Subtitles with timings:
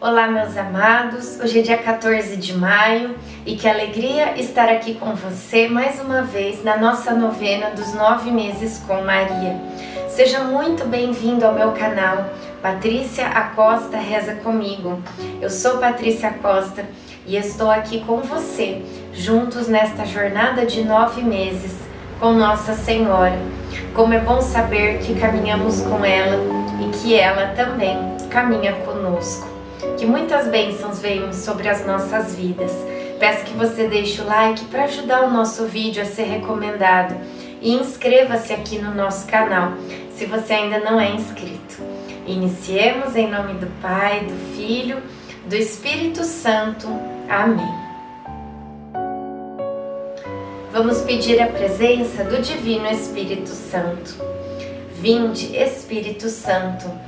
[0.00, 1.40] Olá, meus amados.
[1.40, 6.22] Hoje é dia 14 de maio e que alegria estar aqui com você mais uma
[6.22, 9.60] vez na nossa novena dos nove meses com Maria.
[10.08, 12.30] Seja muito bem-vindo ao meu canal.
[12.62, 15.02] Patrícia Acosta reza comigo.
[15.42, 16.86] Eu sou Patrícia Acosta
[17.26, 18.80] e estou aqui com você,
[19.12, 21.76] juntos nesta jornada de nove meses
[22.20, 23.36] com Nossa Senhora.
[23.96, 26.36] Como é bom saber que caminhamos com ela
[26.80, 27.98] e que ela também
[28.30, 29.47] caminha conosco
[29.96, 32.72] que muitas bênçãos venham sobre as nossas vidas.
[33.18, 37.16] Peço que você deixe o like para ajudar o nosso vídeo a ser recomendado
[37.60, 39.72] e inscreva-se aqui no nosso canal
[40.14, 41.82] se você ainda não é inscrito.
[42.26, 45.02] Iniciemos em nome do Pai, do Filho,
[45.46, 46.86] do Espírito Santo.
[47.28, 47.88] Amém.
[50.72, 54.14] Vamos pedir a presença do Divino Espírito Santo.
[55.00, 57.07] Vinde, Espírito Santo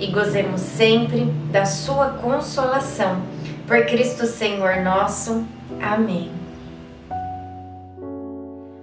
[0.00, 3.20] e gozemos sempre da sua consolação.
[3.66, 5.44] Por Cristo Senhor nosso.
[5.80, 6.32] Amém.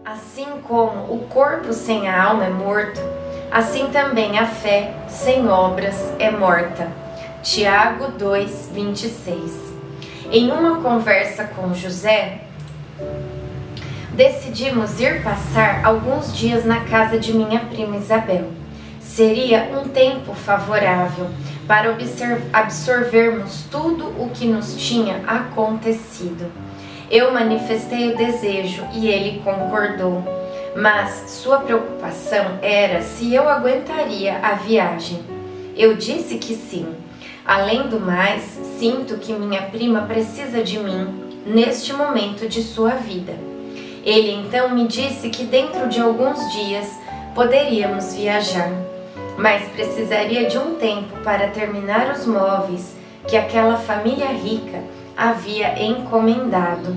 [0.06, 3.02] Assim como o corpo sem a alma é morto,
[3.52, 6.88] assim também a fé sem obras é morta.
[7.42, 9.74] Tiago 2, 26.
[10.32, 12.42] Em uma conversa com José,
[14.14, 18.57] decidimos ir passar alguns dias na casa de minha prima Isabel
[19.18, 21.28] seria um tempo favorável
[21.68, 21.98] para
[22.54, 26.52] absorvermos tudo o que nos tinha acontecido.
[27.10, 30.24] Eu manifestei o desejo e ele concordou,
[30.76, 35.20] mas sua preocupação era se eu aguentaria a viagem.
[35.76, 36.86] Eu disse que sim.
[37.44, 38.44] Além do mais,
[38.78, 41.08] sinto que minha prima precisa de mim
[41.44, 43.34] neste momento de sua vida.
[44.06, 46.88] Ele então me disse que dentro de alguns dias
[47.34, 48.72] poderíamos viajar
[49.38, 52.96] mas precisaria de um tempo para terminar os móveis
[53.28, 54.84] que aquela família rica
[55.16, 56.96] havia encomendado.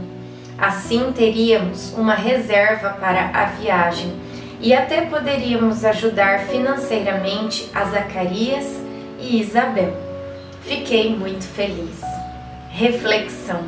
[0.57, 4.13] Assim teríamos uma reserva para a viagem
[4.61, 8.81] e até poderíamos ajudar financeiramente a Zacarias
[9.19, 9.95] e Isabel.
[10.63, 12.01] Fiquei muito feliz.
[12.71, 13.65] Reflexão: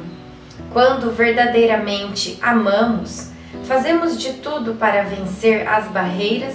[0.72, 3.30] quando verdadeiramente amamos,
[3.64, 6.54] fazemos de tudo para vencer as barreiras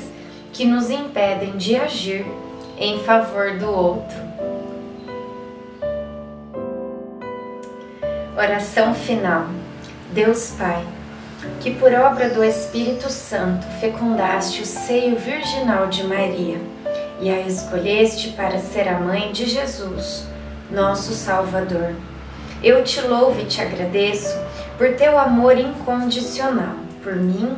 [0.54, 2.26] que nos impedem de agir
[2.78, 4.18] em favor do outro.
[8.38, 9.48] Oração final.
[10.12, 10.86] Deus Pai,
[11.60, 16.60] que por obra do Espírito Santo fecundaste o seio virginal de Maria
[17.20, 20.26] e a escolheste para ser a mãe de Jesus,
[20.72, 21.96] nosso Salvador.
[22.64, 24.38] Eu te louvo e te agradeço
[24.78, 27.58] por teu amor incondicional por mim,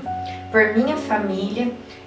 [0.52, 1.72] por minha família